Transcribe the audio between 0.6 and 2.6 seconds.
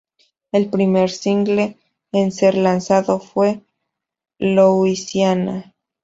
primer single en ser